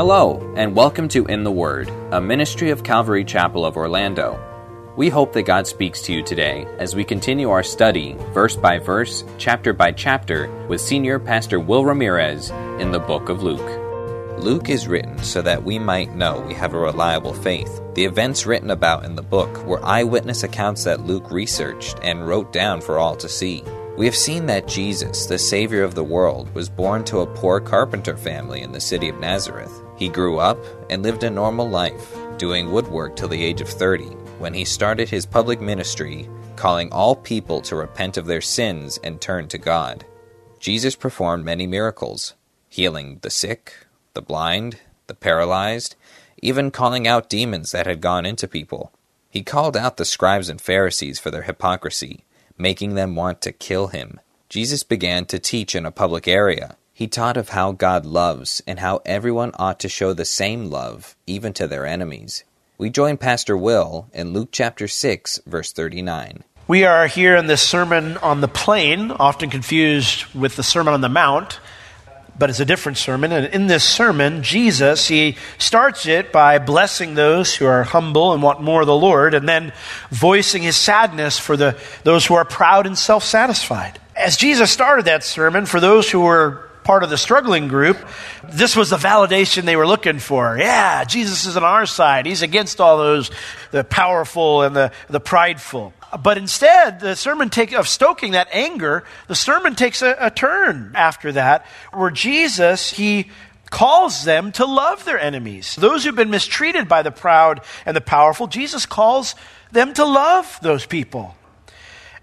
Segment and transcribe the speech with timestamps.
[0.00, 4.40] Hello, and welcome to In the Word, a ministry of Calvary Chapel of Orlando.
[4.96, 8.78] We hope that God speaks to you today as we continue our study, verse by
[8.78, 12.48] verse, chapter by chapter, with Senior Pastor Will Ramirez
[12.80, 14.40] in the book of Luke.
[14.42, 17.82] Luke is written so that we might know we have a reliable faith.
[17.92, 22.54] The events written about in the book were eyewitness accounts that Luke researched and wrote
[22.54, 23.62] down for all to see.
[23.98, 27.60] We have seen that Jesus, the Savior of the world, was born to a poor
[27.60, 29.82] carpenter family in the city of Nazareth.
[30.00, 34.06] He grew up and lived a normal life, doing woodwork till the age of 30,
[34.38, 36.26] when he started his public ministry,
[36.56, 40.06] calling all people to repent of their sins and turn to God.
[40.58, 42.32] Jesus performed many miracles,
[42.70, 43.74] healing the sick,
[44.14, 45.96] the blind, the paralyzed,
[46.40, 48.92] even calling out demons that had gone into people.
[49.28, 52.24] He called out the scribes and Pharisees for their hypocrisy,
[52.56, 54.18] making them want to kill him.
[54.48, 56.78] Jesus began to teach in a public area.
[57.00, 61.16] He taught of how God loves and how everyone ought to show the same love,
[61.26, 62.44] even to their enemies.
[62.76, 66.44] We join Pastor Will in Luke chapter 6, verse 39.
[66.68, 71.00] We are here in this Sermon on the Plain, often confused with the Sermon on
[71.00, 71.58] the Mount
[72.38, 73.32] but it's a different sermon.
[73.32, 78.42] And in this sermon, Jesus, he starts it by blessing those who are humble and
[78.42, 79.74] want more of the Lord, and then
[80.10, 84.00] voicing his sadness for the, those who are proud and self satisfied.
[84.16, 87.96] As Jesus started that sermon, for those who were part of the struggling group,
[88.42, 90.58] this was the validation they were looking for.
[90.58, 92.26] Yeah, Jesus is on our side.
[92.26, 93.30] He's against all those,
[93.70, 95.92] the powerful and the, the prideful.
[96.20, 100.90] But instead, the sermon take, of stoking that anger, the sermon takes a, a turn
[100.96, 103.30] after that, where Jesus, he
[103.70, 105.76] calls them to love their enemies.
[105.76, 109.36] Those who've been mistreated by the proud and the powerful, Jesus calls
[109.70, 111.36] them to love those people.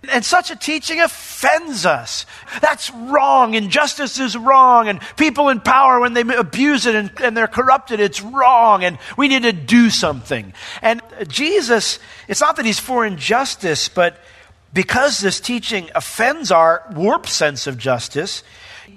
[0.09, 2.25] And such a teaching offends us.
[2.61, 3.55] That's wrong.
[3.55, 4.87] Injustice is wrong.
[4.87, 8.83] And people in power, when they abuse it and, and, they're corrupted, it's wrong.
[8.83, 10.53] And we need to do something.
[10.81, 14.17] And Jesus, it's not that he's for injustice, but
[14.73, 18.43] because this teaching offends our warped sense of justice,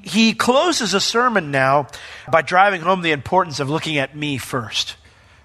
[0.02, 1.88] he closes a sermon now
[2.30, 4.96] by driving home the importance of looking at me first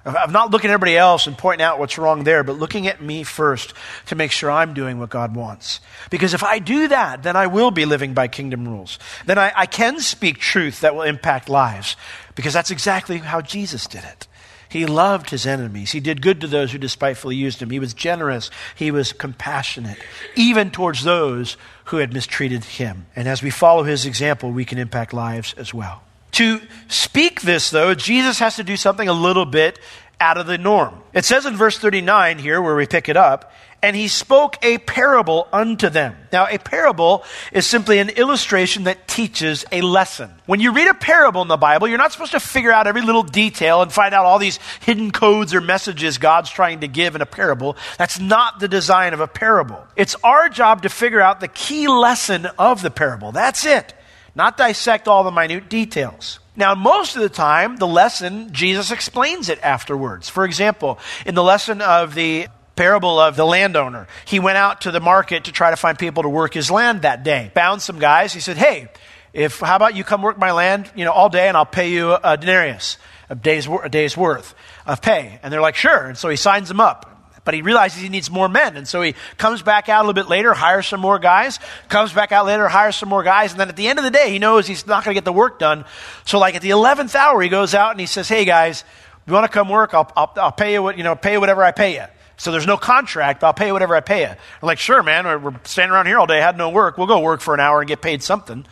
[0.05, 3.01] of not looking at everybody else and pointing out what's wrong there, but looking at
[3.01, 3.73] me first
[4.07, 5.79] to make sure I'm doing what God wants.
[6.11, 8.99] Because if I do that, then I will be living by kingdom rules.
[9.25, 11.95] Then I, I can speak truth that will impact lives.
[12.35, 14.27] Because that's exactly how Jesus did it.
[14.69, 15.91] He loved his enemies.
[15.91, 17.69] He did good to those who despitefully used him.
[17.69, 18.51] He was generous.
[18.75, 19.97] He was compassionate,
[20.35, 21.55] even towards those
[21.85, 23.05] who had mistreated him.
[23.16, 26.04] And as we follow his example, we can impact lives as well.
[26.35, 26.59] To
[26.90, 29.79] speak this, though, Jesus has to do something a little bit
[30.19, 31.01] out of the norm.
[31.13, 34.79] It says in verse 39 here, where we pick it up, and he spoke a
[34.79, 36.13] parable unto them.
[36.34, 37.23] Now, a parable
[37.53, 40.29] is simply an illustration that teaches a lesson.
[40.46, 43.02] When you read a parable in the Bible, you're not supposed to figure out every
[43.02, 47.16] little detail and find out all these hidden codes or messages God's trying to give
[47.16, 47.78] in a parable.
[47.97, 49.81] That's not the design of a parable.
[49.96, 53.31] It's our job to figure out the key lesson of the parable.
[53.31, 53.94] That's it
[54.35, 56.40] not dissect all the minute details.
[56.56, 60.29] Now, most of the time, the lesson, Jesus explains it afterwards.
[60.29, 64.91] For example, in the lesson of the parable of the landowner, he went out to
[64.91, 67.51] the market to try to find people to work his land that day.
[67.56, 68.34] Found some guys.
[68.34, 68.90] He said, Hey,
[69.34, 71.91] if, how about you come work my land, you know, all day and I'll pay
[71.91, 72.97] you a denarius,
[73.29, 75.40] a day's, a day's worth of pay.
[75.44, 76.06] And they're like, sure.
[76.06, 77.14] And so he signs them up
[77.45, 78.75] but he realizes he needs more men.
[78.75, 82.11] And so he comes back out a little bit later, hires some more guys, comes
[82.11, 83.51] back out later, hires some more guys.
[83.51, 85.25] And then at the end of the day, he knows he's not going to get
[85.25, 85.85] the work done.
[86.25, 88.84] So like at the 11th hour, he goes out and he says, Hey guys,
[89.25, 89.93] you want to come work?
[89.93, 92.03] I'll, I'll, I'll pay you what, you know, pay you whatever I pay you.
[92.37, 94.28] So there's no contract, but I'll pay you whatever I pay you.
[94.28, 96.97] I'm like, sure, man, we're standing around here all day, had no work.
[96.97, 98.66] We'll go work for an hour and get paid something.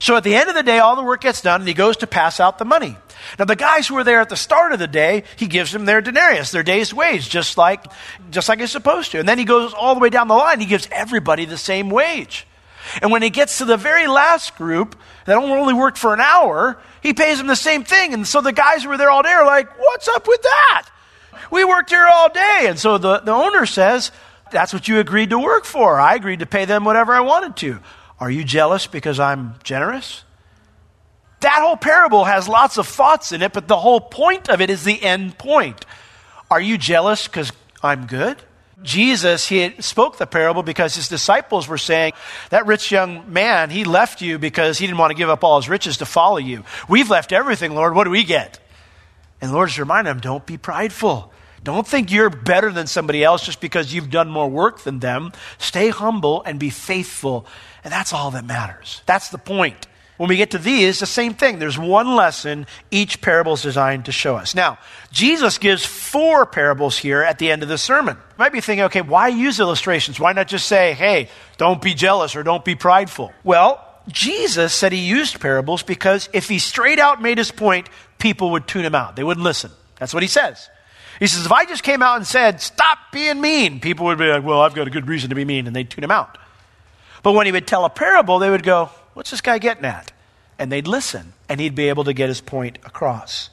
[0.00, 1.98] So at the end of the day, all the work gets done and he goes
[1.98, 2.96] to pass out the money.
[3.38, 5.84] Now, the guys who were there at the start of the day, he gives them
[5.84, 7.84] their denarius, their day's wage, just like,
[8.30, 9.20] just like he's supposed to.
[9.20, 11.90] And then he goes all the way down the line, he gives everybody the same
[11.90, 12.46] wage.
[13.02, 16.80] And when he gets to the very last group that only worked for an hour,
[17.02, 18.14] he pays them the same thing.
[18.14, 20.88] And so the guys who were there all day are like, What's up with that?
[21.50, 22.66] We worked here all day.
[22.68, 24.12] And so the, the owner says,
[24.50, 26.00] That's what you agreed to work for.
[26.00, 27.80] I agreed to pay them whatever I wanted to.
[28.20, 30.24] Are you jealous because I'm generous?
[31.40, 34.68] That whole parable has lots of thoughts in it, but the whole point of it
[34.68, 35.86] is the end point.
[36.50, 37.50] Are you jealous because
[37.82, 38.36] I'm good?
[38.82, 42.12] Jesus, he spoke the parable because his disciples were saying,
[42.50, 45.60] That rich young man, he left you because he didn't want to give up all
[45.60, 46.64] his riches to follow you.
[46.88, 47.94] We've left everything, Lord.
[47.94, 48.58] What do we get?
[49.40, 51.32] And the Lord's reminding them, Don't be prideful.
[51.62, 55.32] Don't think you're better than somebody else just because you've done more work than them.
[55.58, 57.46] Stay humble and be faithful.
[57.84, 59.02] And that's all that matters.
[59.06, 59.86] That's the point.
[60.16, 61.58] When we get to these, the same thing.
[61.58, 64.54] There's one lesson each parable is designed to show us.
[64.54, 64.78] Now,
[65.10, 68.16] Jesus gives four parables here at the end of the sermon.
[68.16, 70.20] You might be thinking, okay, why use illustrations?
[70.20, 73.32] Why not just say, hey, don't be jealous or don't be prideful?
[73.44, 78.50] Well, Jesus said he used parables because if he straight out made his point, people
[78.50, 79.16] would tune him out.
[79.16, 79.70] They wouldn't listen.
[79.98, 80.68] That's what he says.
[81.20, 84.26] He says, if I just came out and said, stop being mean, people would be
[84.26, 86.36] like, well, I've got a good reason to be mean, and they'd tune him out.
[87.22, 90.12] But when he would tell a parable, they would go, What's this guy getting at?
[90.58, 93.50] And they'd listen, and he'd be able to get his point across.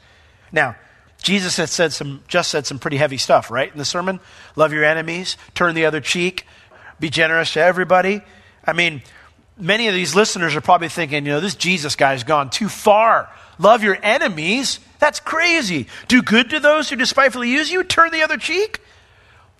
[0.51, 0.75] Now,
[1.21, 4.19] Jesus had said some, just said some pretty heavy stuff, right, in the sermon?
[4.55, 6.45] Love your enemies, turn the other cheek,
[6.99, 8.21] be generous to everybody.
[8.65, 9.01] I mean,
[9.57, 13.29] many of these listeners are probably thinking, you know, this Jesus guy's gone too far.
[13.57, 14.79] Love your enemies?
[14.99, 15.87] That's crazy.
[16.07, 18.81] Do good to those who despitefully use you, turn the other cheek?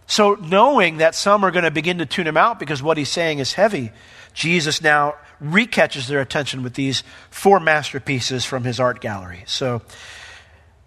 [0.07, 3.09] So, knowing that some are going to begin to tune him out because what he's
[3.09, 3.91] saying is heavy,
[4.33, 9.43] Jesus now recatches their attention with these four masterpieces from his art gallery.
[9.45, 9.81] So,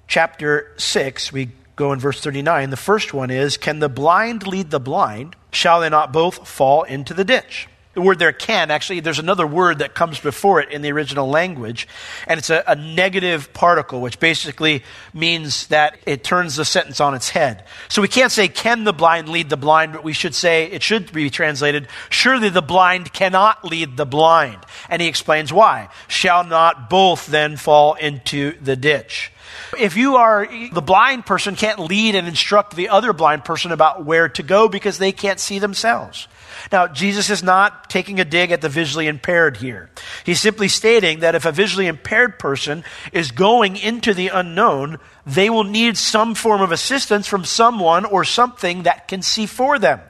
[0.08, 2.70] chapter 6, we go in verse 39.
[2.70, 5.36] The first one is Can the blind lead the blind?
[5.52, 7.68] Shall they not both fall into the ditch?
[8.00, 11.28] The word there can, actually, there's another word that comes before it in the original
[11.28, 11.86] language,
[12.26, 17.12] and it's a, a, negative particle, which basically means that it turns the sentence on
[17.12, 17.62] its head.
[17.90, 20.82] So we can't say, can the blind lead the blind, but we should say, it
[20.82, 24.60] should be translated, surely the blind cannot lead the blind.
[24.88, 25.90] And he explains why.
[26.08, 29.30] Shall not both then fall into the ditch?
[29.78, 34.06] If you are the blind person, can't lead and instruct the other blind person about
[34.06, 36.28] where to go because they can't see themselves.
[36.72, 39.90] Now, Jesus is not taking a dig at the visually impaired here.
[40.24, 45.50] He's simply stating that if a visually impaired person is going into the unknown, they
[45.50, 50.00] will need some form of assistance from someone or something that can see for them.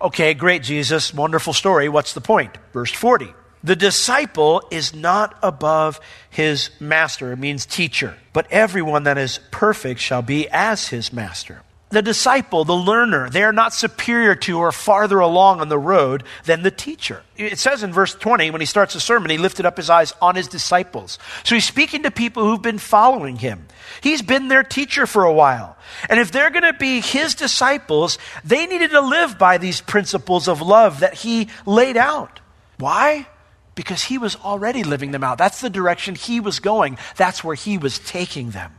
[0.00, 1.14] Okay, great, Jesus.
[1.14, 1.88] Wonderful story.
[1.88, 2.58] What's the point?
[2.72, 3.32] Verse 40.
[3.64, 7.32] The disciple is not above his master.
[7.32, 8.16] It means teacher.
[8.32, 13.42] But everyone that is perfect shall be as his master the disciple, the learner, they
[13.42, 17.22] are not superior to or farther along on the road than the teacher.
[17.36, 20.14] It says in verse 20, when he starts the sermon, he lifted up his eyes
[20.20, 21.18] on his disciples.
[21.44, 23.66] So he's speaking to people who've been following him.
[24.00, 25.76] He's been their teacher for a while.
[26.08, 30.48] And if they're going to be his disciples, they needed to live by these principles
[30.48, 32.40] of love that he laid out.
[32.78, 33.26] Why?
[33.74, 35.36] Because he was already living them out.
[35.36, 38.72] That's the direction he was going, that's where he was taking them.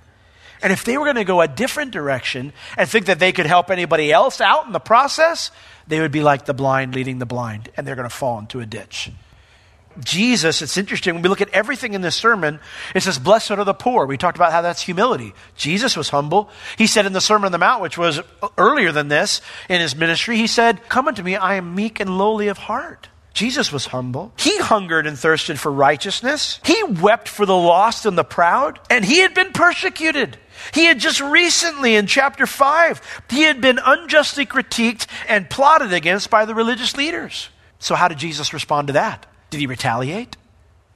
[0.64, 3.46] And if they were going to go a different direction and think that they could
[3.46, 5.52] help anybody else out in the process,
[5.88, 8.62] they would be like the blind leading the blind, and they're going to fall into
[8.62, 9.12] a ditch.
[10.00, 12.60] Jesus, it's interesting, when we look at everything in this sermon,
[12.96, 14.06] it says, Blessed are the poor.
[14.06, 15.34] We talked about how that's humility.
[15.56, 16.50] Jesus was humble.
[16.78, 18.22] He said in the Sermon on the Mount, which was
[18.58, 22.18] earlier than this in his ministry, he said, Come unto me, I am meek and
[22.18, 23.10] lowly of heart.
[23.34, 24.32] Jesus was humble.
[24.38, 26.60] He hungered and thirsted for righteousness.
[26.64, 30.38] He wept for the lost and the proud, and he had been persecuted.
[30.74, 36.30] He had just recently, in chapter 5, he had been unjustly critiqued and plotted against
[36.30, 37.50] by the religious leaders.
[37.80, 39.26] So, how did Jesus respond to that?
[39.50, 40.38] Did he retaliate?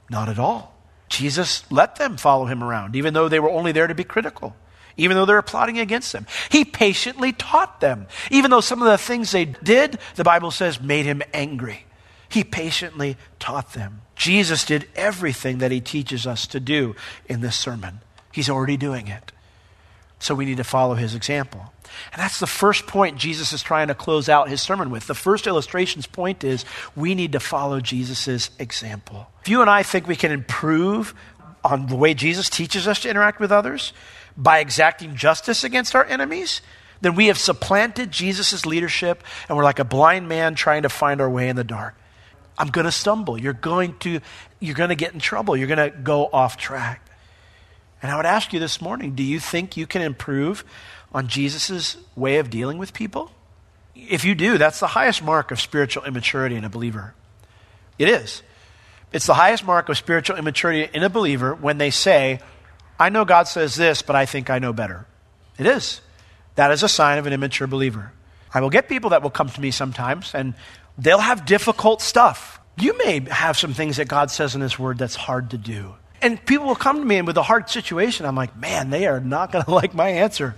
[0.08, 0.74] Not at all.
[1.08, 4.54] Jesus let them follow him around, even though they were only there to be critical,
[4.96, 6.26] even though they were plotting against him.
[6.50, 10.80] He patiently taught them, even though some of the things they did, the Bible says,
[10.80, 11.84] made him angry.
[12.28, 14.02] He patiently taught them.
[14.16, 16.94] Jesus did everything that he teaches us to do
[17.26, 18.00] in this sermon.
[18.32, 19.32] He's already doing it.
[20.18, 21.72] So we need to follow his example.
[22.12, 25.06] And that's the first point Jesus is trying to close out his sermon with.
[25.06, 26.64] The first illustration's point is
[26.96, 29.30] we need to follow Jesus' example.
[29.42, 31.14] If you and I think we can improve
[31.64, 33.92] on the way Jesus teaches us to interact with others
[34.36, 36.60] by exacting justice against our enemies,
[37.00, 41.20] then we have supplanted Jesus' leadership and we're like a blind man trying to find
[41.20, 41.94] our way in the dark.
[42.58, 43.40] I'm going to stumble.
[43.40, 44.20] You're going to,
[44.58, 45.56] you're going to get in trouble.
[45.56, 47.08] You're going to go off track.
[48.02, 50.64] And I would ask you this morning do you think you can improve
[51.12, 53.30] on Jesus' way of dealing with people?
[53.94, 57.14] If you do, that's the highest mark of spiritual immaturity in a believer.
[57.98, 58.42] It is.
[59.12, 62.40] It's the highest mark of spiritual immaturity in a believer when they say,
[62.98, 65.06] I know God says this, but I think I know better.
[65.56, 66.00] It is.
[66.56, 68.12] That is a sign of an immature believer.
[68.52, 70.54] I will get people that will come to me sometimes and
[70.98, 74.98] they'll have difficult stuff You may have some things that God says in His Word
[74.98, 75.96] that's hard to do.
[76.22, 79.06] And people will come to me and with a hard situation, I'm like, man, they
[79.06, 80.54] are not going to like my answer.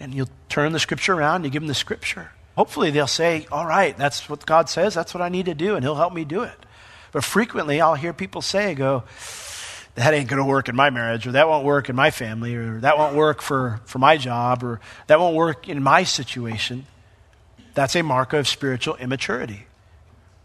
[0.00, 2.32] And you'll turn the scripture around and you give them the scripture.
[2.56, 5.76] Hopefully they'll say, all right, that's what God says, that's what I need to do,
[5.76, 6.66] and He'll help me do it.
[7.12, 9.04] But frequently I'll hear people say, go,
[9.94, 12.54] that ain't going to work in my marriage, or that won't work in my family,
[12.54, 16.86] or that won't work for, for my job, or that won't work in my situation.
[17.76, 19.66] That's a mark of spiritual immaturity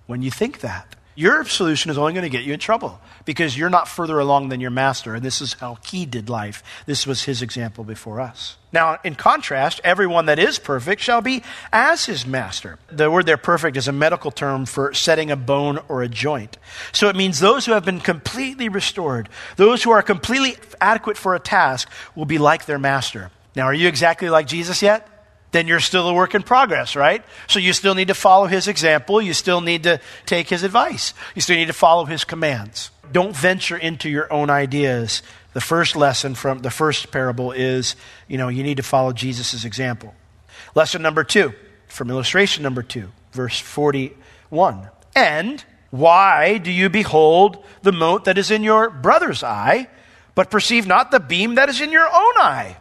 [0.06, 0.98] when you think that.
[1.16, 4.50] Your solution is only going to get you in trouble because you're not further along
[4.50, 6.62] than your master, and this is how he did life.
[6.86, 8.58] This was his example before us.
[8.74, 12.80] Now, in contrast, everyone that is perfect shall be as his master.
[12.90, 16.58] The word there, perfect, is a medical term for setting a bone or a joint.
[16.92, 21.34] So it means those who have been completely restored, those who are completely adequate for
[21.34, 23.32] a task, will be like their master.
[23.56, 25.08] Now, are you exactly like Jesus yet?
[25.52, 27.24] Then you're still a work in progress, right?
[27.48, 29.22] So you still need to follow his example.
[29.22, 31.14] You still need to take his advice.
[31.36, 32.90] You still need to follow his commands.
[33.12, 35.22] Don't venture into your own ideas.
[35.54, 37.96] The first lesson from the first parable is,
[38.28, 40.16] you know, you need to follow Jesus' example.
[40.76, 41.54] Lesson number two,
[41.88, 44.88] from illustration number two, verse 41.
[45.14, 49.90] And why do you behold the mote that is in your brother's eye,
[50.34, 52.78] but perceive not the beam that is in your own eye?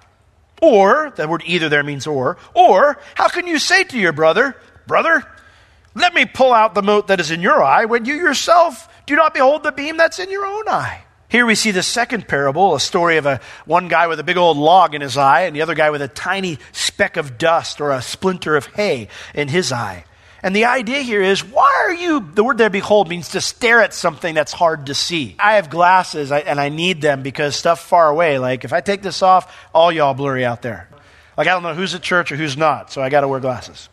[0.60, 4.56] Or, the word either there means or, or, how can you say to your brother,
[4.86, 5.24] Brother,
[5.94, 9.16] let me pull out the mote that is in your eye when you yourself do
[9.16, 11.04] not behold the beam that's in your own eye?
[11.28, 14.36] Here we see the second parable, a story of a one guy with a big
[14.36, 17.80] old log in his eye and the other guy with a tiny speck of dust
[17.80, 20.04] or a splinter of hay in his eye.
[20.42, 23.82] And the idea here is, why are you, the word there, behold, means to stare
[23.82, 25.36] at something that's hard to see.
[25.38, 29.02] I have glasses and I need them because stuff far away, like if I take
[29.02, 30.88] this off, all y'all blurry out there.
[31.36, 33.40] Like I don't know who's at church or who's not, so I got to wear
[33.40, 33.88] glasses.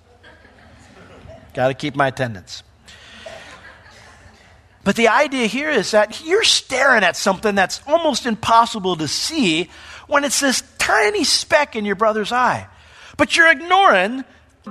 [1.53, 2.63] got to keep my attendance.
[4.85, 9.69] But the idea here is that you're staring at something that's almost impossible to see
[10.07, 12.67] when it's this tiny speck in your brother's eye.
[13.17, 14.23] But you're ignoring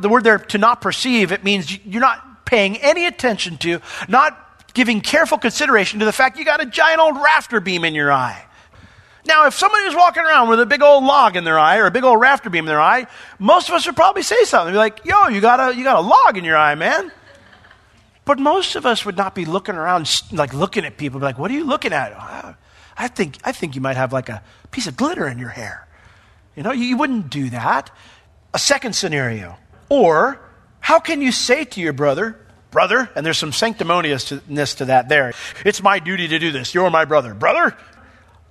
[0.03, 4.39] the word there, to not perceive, it means you're not paying any attention to, not
[4.75, 8.13] giving careful consideration to the fact you got a giant old rafter beam in your
[8.13, 8.43] eye.
[9.27, 11.87] Now, if somebody was walking around with a big old log in their eye or
[11.87, 13.07] a big old rafter beam in their eye,
[13.39, 14.73] most of us would probably say something.
[14.73, 17.11] Be like, yo, you got a, you got a log in your eye, man.
[18.25, 21.39] But most of us would not be looking around, like looking at people, be like,
[21.39, 22.13] what are you looking at?
[22.13, 22.55] Oh,
[22.97, 25.87] I think, I think you might have like a piece of glitter in your hair.
[26.55, 27.91] You know, you wouldn't do that.
[28.55, 29.57] A second scenario
[29.89, 30.41] or,
[30.81, 32.39] how can you say to your brother,
[32.71, 35.33] brother, and there's some sanctimoniousness to that there.
[35.65, 36.75] It's my duty to do this.
[36.75, 37.33] You're my brother.
[37.33, 37.75] Brother,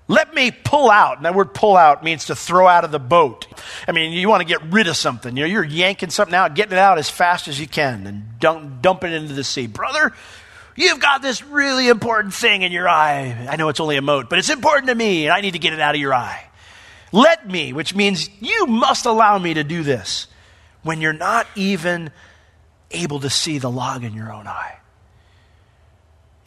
[0.07, 1.17] let me pull out.
[1.17, 3.45] And that word pull out means to throw out of the boat.
[3.87, 5.37] I mean, you want to get rid of something.
[5.37, 8.39] You know, you're yanking something out, getting it out as fast as you can and
[8.39, 9.67] dump, dump it into the sea.
[9.67, 10.11] Brother,
[10.75, 13.47] you've got this really important thing in your eye.
[13.49, 15.59] I know it's only a mote, but it's important to me and I need to
[15.59, 16.43] get it out of your eye.
[17.11, 20.27] Let me, which means you must allow me to do this
[20.85, 22.11] when you're not even
[22.91, 24.77] able to see the log in your own eye.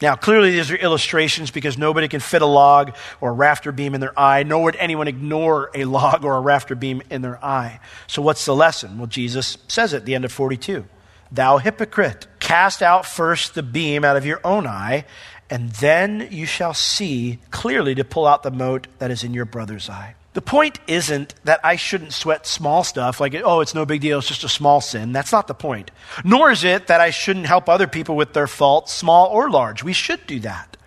[0.01, 3.93] Now, clearly, these are illustrations because nobody can fit a log or a rafter beam
[3.93, 7.43] in their eye, nor would anyone ignore a log or a rafter beam in their
[7.43, 7.81] eye.
[8.07, 8.97] So, what's the lesson?
[8.97, 10.85] Well, Jesus says it at the end of 42
[11.33, 15.03] Thou hypocrite, cast out first the beam out of your own eye,
[15.49, 19.45] and then you shall see clearly to pull out the mote that is in your
[19.45, 20.15] brother's eye.
[20.39, 24.19] The point isn't that I shouldn't sweat small stuff, like, oh, it's no big deal,
[24.19, 25.11] it's just a small sin.
[25.11, 25.91] That's not the point.
[26.23, 29.83] Nor is it that I shouldn't help other people with their faults, small or large.
[29.83, 30.77] We should do that.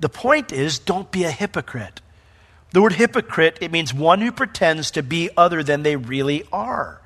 [0.00, 2.00] The point is, don't be a hypocrite.
[2.72, 7.00] The word hypocrite, it means one who pretends to be other than they really are.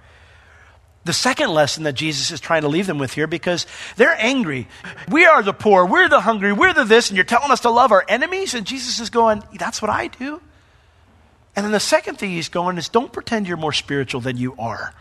[1.05, 4.69] The second lesson that Jesus is trying to leave them with here because they're angry.
[5.11, 7.71] We are the poor, we're the hungry, we're the this, and you're telling us to
[7.71, 8.55] love our enemies?
[8.55, 10.41] And Jesus is going, That's what I do.
[11.57, 14.55] And then the second thing he's going is don't pretend you're more spiritual than you
[14.59, 14.95] are.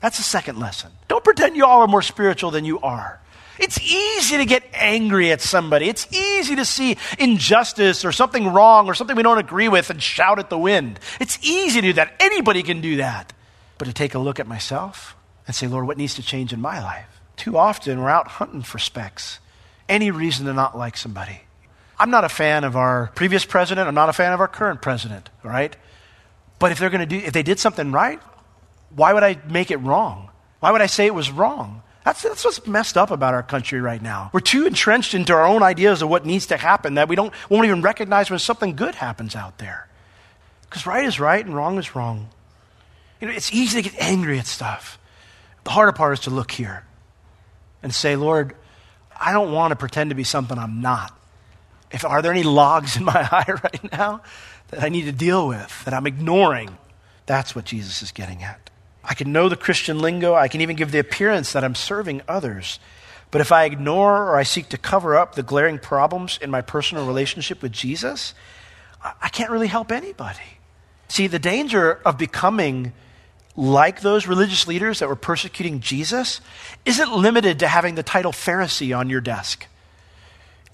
[0.00, 0.90] That's the second lesson.
[1.08, 3.20] Don't pretend you all are more spiritual than you are.
[3.58, 5.88] It's easy to get angry at somebody.
[5.88, 10.02] It's easy to see injustice or something wrong or something we don't agree with and
[10.02, 11.00] shout at the wind.
[11.20, 12.14] It's easy to do that.
[12.20, 13.32] Anybody can do that.
[13.78, 15.16] But to take a look at myself
[15.46, 17.20] and say, Lord, what needs to change in my life?
[17.36, 19.38] Too often we're out hunting for specks.
[19.88, 21.42] Any reason to not like somebody.
[21.98, 23.88] I'm not a fan of our previous president.
[23.88, 25.74] I'm not a fan of our current president, right?
[26.58, 28.20] But if they're going to do, if they did something right,
[28.94, 30.30] why would I make it wrong?
[30.60, 31.82] Why would I say it was wrong?
[32.04, 34.30] That's, that's what's messed up about our country right now.
[34.32, 37.32] We're too entrenched into our own ideas of what needs to happen that we don't,
[37.50, 39.88] won't even recognize when something good happens out there.
[40.62, 42.28] Because right is right and wrong is wrong.
[43.20, 44.98] You know, it's easy to get angry at stuff.
[45.64, 46.84] The harder part is to look here
[47.82, 48.54] and say, Lord,
[49.18, 51.12] I don't want to pretend to be something I'm not.
[51.90, 54.22] If are there any logs in my eye right now
[54.68, 56.76] that I need to deal with that I'm ignoring?
[57.26, 58.70] That's what Jesus is getting at.
[59.04, 62.22] I can know the Christian lingo, I can even give the appearance that I'm serving
[62.26, 62.80] others.
[63.30, 66.60] But if I ignore or I seek to cover up the glaring problems in my
[66.60, 68.34] personal relationship with Jesus,
[69.20, 70.58] I can't really help anybody.
[71.08, 72.92] See, the danger of becoming
[73.56, 76.40] like those religious leaders that were persecuting Jesus
[76.84, 79.66] isn't limited to having the title Pharisee on your desk.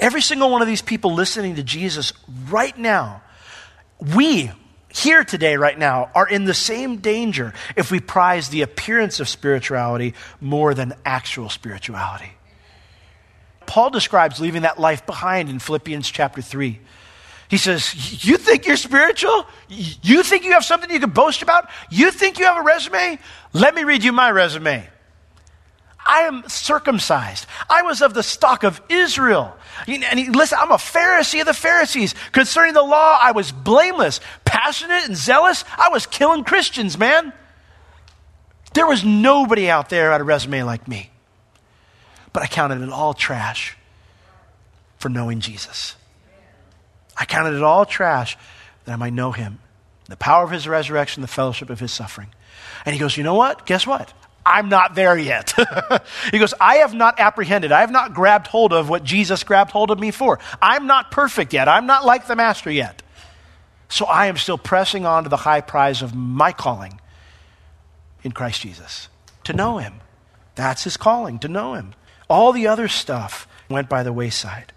[0.03, 2.13] Every single one of these people listening to Jesus
[2.51, 3.23] right now,
[4.01, 4.51] we
[4.93, 9.29] here today, right now, are in the same danger if we prize the appearance of
[9.29, 12.33] spirituality more than actual spirituality.
[13.65, 16.81] Paul describes leaving that life behind in Philippians chapter 3.
[17.49, 19.47] He says, You think you're spiritual?
[19.69, 21.71] You think you have something you can boast about?
[21.91, 23.21] You think you have a resume?
[23.53, 24.89] Let me read you my resume.
[26.05, 27.47] I am circumcised.
[27.71, 29.57] I was of the stock of Israel.
[29.87, 32.15] And he, listen, I'm a Pharisee of the Pharisees.
[32.33, 35.65] Concerning the law, I was blameless, passionate, and zealous.
[35.77, 37.33] I was killing Christians, man.
[38.75, 41.11] There was nobody out there had a resume like me.
[42.33, 43.77] But I counted it all trash
[44.99, 45.97] for knowing Jesus.
[47.17, 48.39] I counted it all trash
[48.85, 49.59] that I might know him,
[50.09, 52.29] the power of his resurrection, the fellowship of his suffering.
[52.87, 53.67] And he goes, You know what?
[53.67, 54.13] Guess what?
[54.45, 55.55] I'm not there yet.
[56.31, 57.71] he goes, I have not apprehended.
[57.71, 60.39] I have not grabbed hold of what Jesus grabbed hold of me for.
[60.61, 61.69] I'm not perfect yet.
[61.69, 63.03] I'm not like the master yet.
[63.89, 67.01] So I am still pressing on to the high prize of my calling
[68.23, 69.09] in Christ Jesus
[69.45, 70.01] to know him.
[70.55, 71.95] That's his calling, to know him.
[72.29, 74.72] All the other stuff went by the wayside.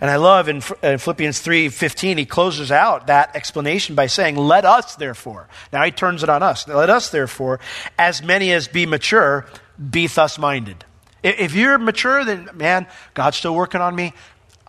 [0.00, 4.96] And I love in Philippians 3:15 he closes out that explanation by saying, "Let us
[4.96, 6.66] therefore." Now he turns it on us.
[6.66, 7.60] "Let us therefore,
[7.98, 9.46] as many as be mature,
[9.90, 10.84] be thus minded."
[11.22, 14.12] If you're mature, then man, God's still working on me.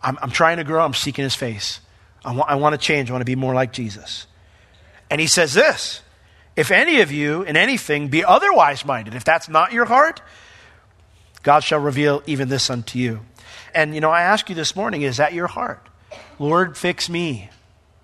[0.00, 0.84] I'm, I'm trying to grow.
[0.84, 1.80] I'm seeking His face.
[2.24, 3.10] I want, I want to change.
[3.10, 4.26] I want to be more like Jesus.
[5.10, 6.02] And he says this:
[6.56, 10.22] If any of you in anything be otherwise minded, if that's not your heart,
[11.42, 13.20] God shall reveal even this unto you.
[13.76, 15.86] And, you know, I ask you this morning, is that your heart?
[16.38, 17.50] Lord, fix me.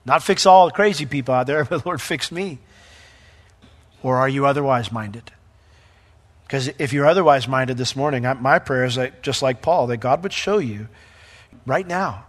[0.04, 2.58] Not fix all the crazy people out there, but Lord, fix me.
[4.02, 5.32] Or are you otherwise minded?
[6.44, 9.96] Because if you're otherwise minded this morning, my prayer is that, just like Paul, that
[9.96, 10.88] God would show you
[11.64, 12.26] right now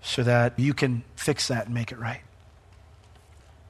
[0.00, 2.22] so that you can fix that and make it right.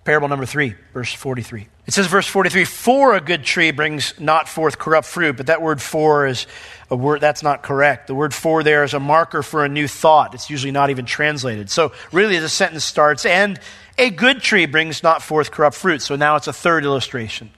[0.05, 1.69] Parable number three, verse 43.
[1.87, 5.63] It says, verse 43, for a good tree brings not forth corrupt fruit, but that
[5.63, 6.47] word for is
[6.91, 8.09] a word that's not correct.
[8.09, 10.35] The word for there is a marker for a new thought.
[10.35, 11.71] It's usually not even translated.
[11.71, 13.61] So really the sentence starts, and
[13.97, 16.03] a good tree brings not forth corrupt fruit.
[16.03, 17.51] So now it's a third illustration.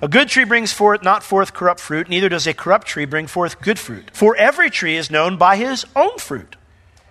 [0.00, 3.26] A good tree brings forth not forth corrupt fruit, neither does a corrupt tree bring
[3.26, 4.10] forth good fruit.
[4.12, 6.54] For every tree is known by his own fruit.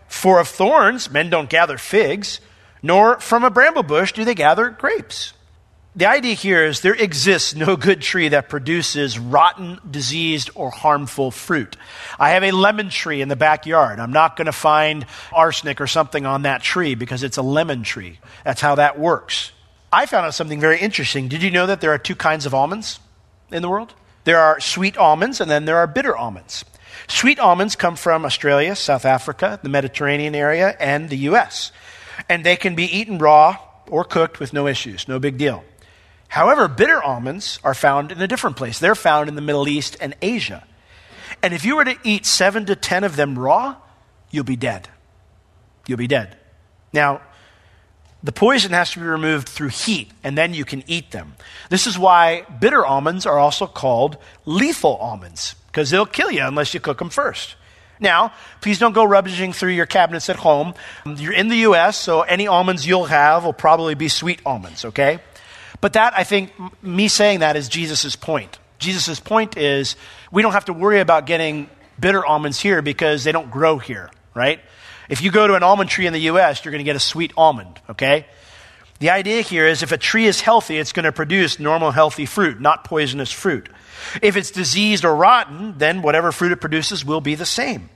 [0.08, 2.40] For of thorns men don't gather figs
[2.82, 5.34] nor from a bramble bush do they gather grapes.
[5.98, 11.32] The idea here is there exists no good tree that produces rotten, diseased, or harmful
[11.32, 11.76] fruit.
[12.20, 14.00] I have a lemon tree in the backyard.
[14.00, 17.82] I'm not going to find arsenic or something on that tree because it's a lemon
[17.82, 18.20] tree.
[18.46, 19.52] That's how that works.
[19.92, 21.30] I found out something very interesting.
[21.30, 23.00] Did you know that there are two kinds of almonds
[23.52, 23.96] in the world?
[24.24, 26.64] There are sweet almonds and then there are bitter almonds.
[27.08, 31.72] Sweet almonds come from Australia, South Africa, the Mediterranean area, and the U.S
[32.30, 35.64] and they can be eaten raw or cooked with no issues, no big deal.
[36.28, 38.80] However, bitter almonds are found in a different place.
[38.80, 40.66] They're found in the Middle East and Asia.
[41.42, 43.76] And if you were to eat seven to ten of them raw,
[44.32, 44.90] you'll be dead.
[45.88, 46.36] You'll be dead.
[46.92, 47.22] Now,
[48.24, 51.36] the poison has to be removed through heat, and then you can eat them.
[51.70, 56.74] This is why bitter almonds are also called lethal almonds, because they'll kill you unless
[56.74, 57.56] you cook them first.
[58.00, 60.74] Now, please don't go rummaging through your cabinets at home.
[61.06, 65.20] You're in the U.S., so any almonds you'll have will probably be sweet almonds, okay?
[65.82, 66.52] But that, I think,
[66.84, 68.60] me saying that is Jesus' point.
[68.80, 69.96] Jesus' point is
[70.32, 74.10] we don't have to worry about getting bitter almonds here because they don't grow here,
[74.36, 74.60] right?
[75.10, 77.00] If you go to an almond tree in the U.S., you're going to get a
[77.00, 78.28] sweet almond, okay?
[79.00, 82.26] The idea here is if a tree is healthy, it's going to produce normal, healthy
[82.26, 83.70] fruit, not poisonous fruit.
[84.22, 87.90] If it's diseased or rotten, then whatever fruit it produces will be the same.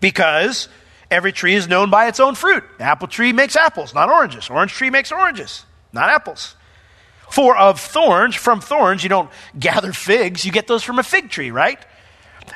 [0.00, 0.68] Because
[1.10, 2.64] every tree is known by its own fruit.
[2.78, 4.50] Apple tree makes apples, not oranges.
[4.50, 6.54] Orange tree makes oranges, not apples.
[7.30, 11.30] For of thorns, from thorns, you don't gather figs, you get those from a fig
[11.30, 11.78] tree, right?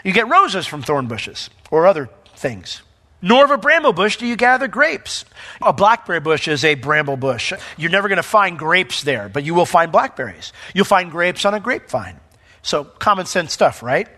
[0.04, 2.82] You get roses from thorn bushes or other things.
[3.24, 5.24] Nor of a bramble bush do you gather grapes.
[5.60, 7.52] A blackberry bush is a bramble bush.
[7.76, 10.52] You're never going to find grapes there, but you will find blackberries.
[10.74, 12.18] You'll find grapes on a grapevine.
[12.62, 14.08] So, common sense stuff, right?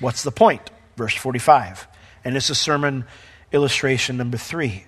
[0.00, 0.70] What's the point?
[0.96, 1.88] Verse 45.
[2.24, 3.04] And it's a sermon
[3.52, 4.84] illustration number three.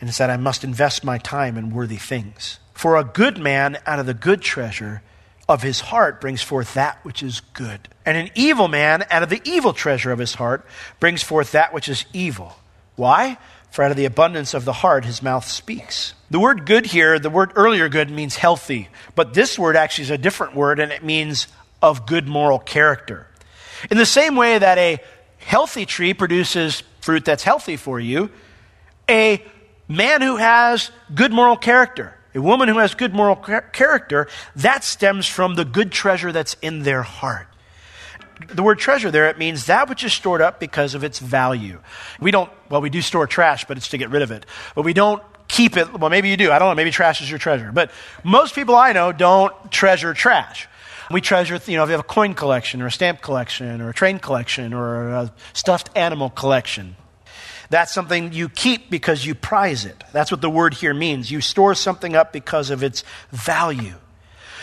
[0.00, 2.58] And it's that I must invest my time in worthy things.
[2.74, 5.02] For a good man out of the good treasure
[5.48, 7.88] of his heart brings forth that which is good.
[8.04, 10.66] And an evil man out of the evil treasure of his heart
[11.00, 12.56] brings forth that which is evil.
[12.96, 13.38] Why?
[13.70, 16.14] For out of the abundance of the heart his mouth speaks.
[16.30, 20.10] The word good here, the word earlier good means healthy, but this word actually is
[20.10, 21.48] a different word and it means
[21.84, 23.26] of good moral character.
[23.90, 24.98] In the same way that a
[25.36, 28.30] healthy tree produces fruit that's healthy for you,
[29.06, 29.44] a
[29.86, 35.26] man who has good moral character, a woman who has good moral character, that stems
[35.28, 37.48] from the good treasure that's in their heart.
[38.48, 41.80] The word treasure there, it means that which is stored up because of its value.
[42.18, 44.46] We don't, well, we do store trash, but it's to get rid of it.
[44.74, 45.92] But we don't keep it.
[45.92, 46.50] Well, maybe you do.
[46.50, 46.74] I don't know.
[46.74, 47.70] Maybe trash is your treasure.
[47.72, 47.90] But
[48.24, 50.66] most people I know don't treasure trash.
[51.10, 53.90] We treasure, you know, if you have a coin collection or a stamp collection or
[53.90, 56.96] a train collection or a stuffed animal collection.
[57.70, 60.02] That's something you keep because you prize it.
[60.12, 61.30] That's what the word here means.
[61.30, 63.94] You store something up because of its value.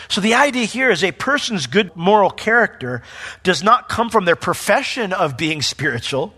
[0.08, 3.02] So the idea here is a person's good moral character
[3.42, 6.34] does not come from their profession of being spiritual,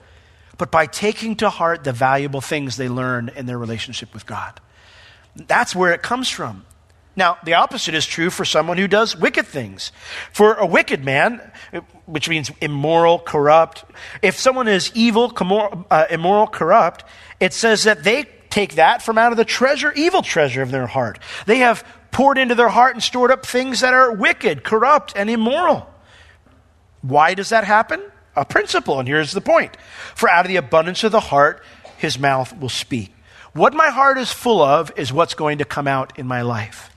[0.59, 4.61] but by taking to heart the valuable things they learn in their relationship with God.
[5.35, 6.65] That's where it comes from.
[7.17, 9.93] Now, the opposite is true for someone who does wicked things.
[10.33, 11.53] For a wicked man,
[12.07, 13.85] which means immoral, corrupt,
[14.21, 15.33] if someone is evil,
[15.91, 17.05] uh, immoral, corrupt,
[17.39, 20.87] it says that they take that from out of the treasure, evil treasure of their
[20.87, 21.19] heart.
[21.47, 25.31] They have poured into their heart and stored up things that are wicked, corrupt, and
[25.31, 25.89] immoral.
[27.03, 28.03] Why does that happen?
[28.37, 29.77] A principle, and here's the point.
[30.15, 31.63] For out of the abundance of the heart,
[31.97, 33.13] his mouth will speak.
[33.53, 36.91] What my heart is full of is what's going to come out in my life.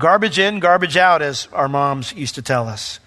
[0.00, 3.00] Garbage in, garbage out, as our moms used to tell us.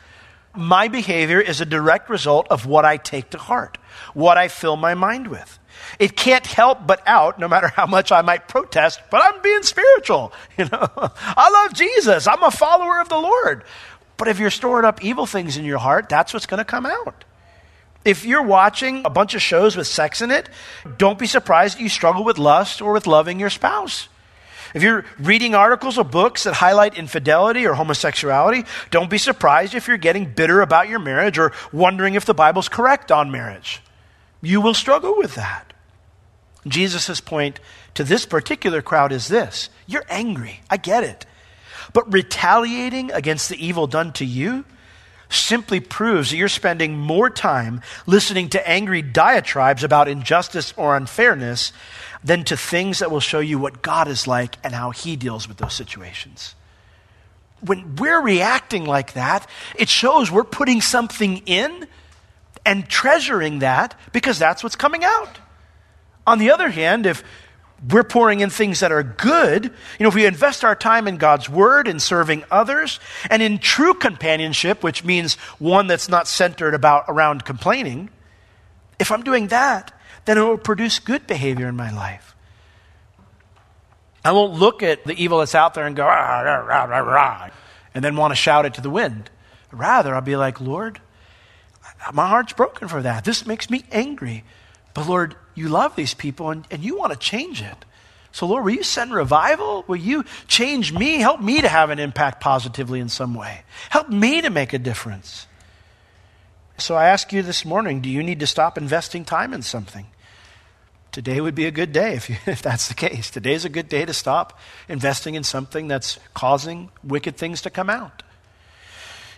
[0.55, 3.79] My behavior is a direct result of what I take to heart,
[4.13, 5.57] what I fill my mind with.
[5.97, 9.63] It can't help but out, no matter how much I might protest, but I'm being
[9.63, 10.33] spiritual.
[10.57, 12.27] You know, I love Jesus.
[12.27, 13.63] I'm a follower of the Lord.
[14.17, 16.85] But if you're storing up evil things in your heart, that's what's going to come
[16.85, 17.25] out.
[18.05, 20.47] If you're watching a bunch of shows with sex in it,
[20.99, 24.09] don't be surprised that you struggle with lust or with loving your spouse.
[24.73, 29.87] If you're reading articles or books that highlight infidelity or homosexuality, don't be surprised if
[29.87, 33.81] you're getting bitter about your marriage or wondering if the Bible's correct on marriage.
[34.41, 35.73] You will struggle with that.
[36.67, 37.59] Jesus' point
[37.93, 40.61] to this particular crowd is this You're angry.
[40.69, 41.25] I get it.
[41.91, 44.65] But retaliating against the evil done to you
[45.29, 51.73] simply proves that you're spending more time listening to angry diatribes about injustice or unfairness
[52.23, 55.47] than to things that will show you what God is like and how He deals
[55.47, 56.55] with those situations.
[57.61, 61.87] When we're reacting like that, it shows we're putting something in
[62.65, 65.39] and treasuring that because that's what's coming out.
[66.25, 67.23] On the other hand, if
[67.89, 71.17] we're pouring in things that are good, you know, if we invest our time in
[71.17, 76.73] God's Word and serving others and in true companionship, which means one that's not centered
[76.73, 78.09] about around complaining,
[78.99, 79.91] if I'm doing that,
[80.25, 82.35] then it will produce good behavior in my life.
[84.25, 86.99] I won't look at the evil that's out there and go, ah, rah, rah, rah,
[86.99, 87.49] rah,
[87.93, 89.29] and then want to shout it to the wind.
[89.71, 91.01] Rather, I'll be like, Lord,
[92.13, 93.25] my heart's broken for that.
[93.25, 94.43] This makes me angry.
[94.93, 97.85] But Lord, you love these people and, and you want to change it.
[98.31, 99.83] So, Lord, will you send revival?
[99.87, 101.17] Will you change me?
[101.17, 103.61] Help me to have an impact positively in some way.
[103.89, 105.45] Help me to make a difference.
[106.79, 110.07] So, I ask you this morning do you need to stop investing time in something?
[111.13, 113.29] Today would be a good day if, you, if that's the case.
[113.29, 117.89] Today's a good day to stop investing in something that's causing wicked things to come
[117.89, 118.23] out.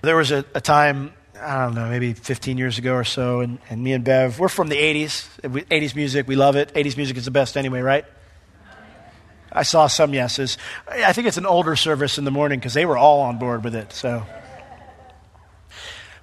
[0.02, 3.60] There was a, a time, I don't know, maybe 15 years ago or so, and,
[3.70, 5.28] and me and Bev, we're from the 80s.
[5.44, 6.74] 80s music, we love it.
[6.74, 8.06] 80s music is the best anyway, right?
[9.52, 10.58] I saw some yeses.
[10.88, 13.64] I think it's an older service in the morning because they were all on board
[13.64, 13.94] with it.
[13.94, 14.26] So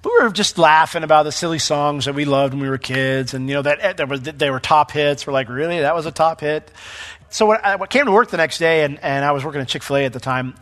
[0.03, 3.33] we were just laughing about the silly songs that we loved when we were kids,
[3.33, 5.25] and you know that, that was, they were top hits.
[5.25, 6.71] We're like, really, that was a top hit.
[7.29, 9.67] So when I came to work the next day, and, and I was working at
[9.67, 10.55] Chick Fil A at the time.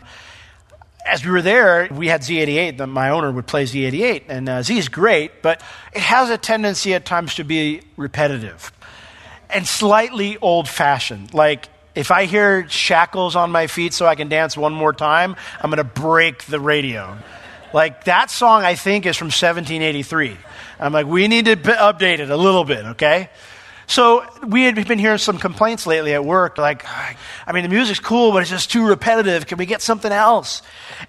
[1.03, 2.87] As we were there, we had Z88.
[2.87, 5.61] My owner would play Z88, and uh, Z is great, but
[5.93, 8.71] it has a tendency at times to be repetitive
[9.49, 11.33] and slightly old-fashioned.
[11.33, 15.35] Like if I hear shackles on my feet so I can dance one more time,
[15.59, 17.17] I'm going to break the radio.
[17.73, 20.37] Like that song, I think, is from 1783.
[20.79, 23.29] I'm like, we need to update it a little bit, okay?
[23.87, 27.99] So we had been hearing some complaints lately at work, like, I mean, the music's
[27.99, 29.47] cool, but it's just too repetitive.
[29.47, 30.61] Can we get something else?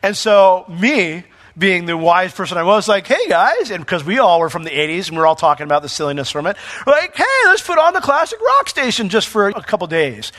[0.03, 1.25] And so me,
[1.57, 4.65] being the wise person I was, like, hey guys, and because we all were from
[4.65, 7.63] the 80s and we are all talking about the silliness from it, like, hey, let's
[7.63, 10.33] put on the classic rock station just for a couple days.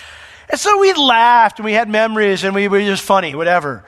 [0.50, 3.86] And so we laughed and we had memories and we were just funny, whatever.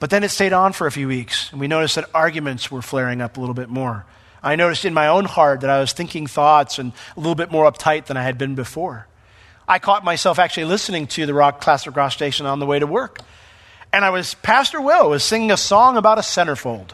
[0.00, 2.82] But then it stayed on for a few weeks and we noticed that arguments were
[2.82, 4.06] flaring up a little bit more.
[4.42, 7.52] I noticed in my own heart that I was thinking thoughts and a little bit
[7.52, 9.06] more uptight than I had been before.
[9.68, 12.86] I caught myself actually listening to the rock classic rock station on the way to
[12.86, 13.20] work.
[13.92, 16.92] And I was, Pastor Will was singing a song about a centerfold.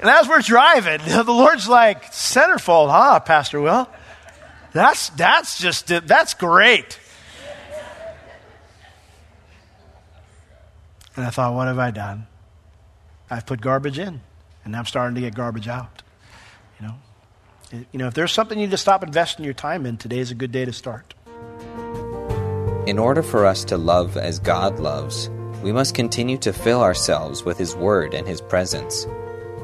[0.00, 3.86] and as we're driving, the Lord's like, centerfold, huh, Pastor Will?
[4.72, 6.98] That's, that's just, that's great.
[11.16, 12.26] And I thought, what have I done?
[13.28, 14.20] I've put garbage in,
[14.64, 16.02] and I'm starting to get garbage out.
[16.80, 16.94] You know,
[17.92, 20.30] you know, if there's something you need to stop investing your time in, today is
[20.30, 21.14] a good day to start.
[22.86, 25.30] In order for us to love as God loves,
[25.62, 29.06] we must continue to fill ourselves with His Word and His presence.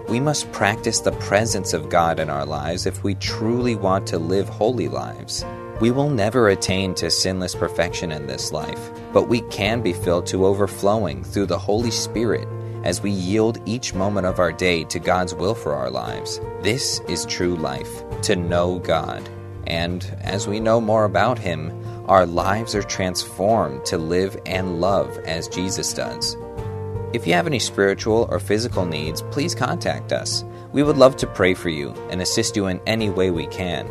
[0.09, 4.19] We must practice the presence of God in our lives if we truly want to
[4.19, 5.45] live holy lives.
[5.79, 10.25] We will never attain to sinless perfection in this life, but we can be filled
[10.29, 12.49] to overflowing through the Holy Spirit
[12.83, 16.41] as we yield each moment of our day to God's will for our lives.
[16.63, 19.29] This is true life, to know God.
[19.67, 21.71] And as we know more about Him,
[22.07, 26.39] our lives are transformed to live and love as Jesus does.
[27.13, 30.43] If you have any spiritual or physical needs, please contact us.
[30.73, 33.91] We would love to pray for you and assist you in any way we can.